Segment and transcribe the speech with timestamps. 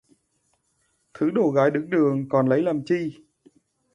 [1.13, 3.17] Thứ đồ gái đứng đường, còn lấy làm chi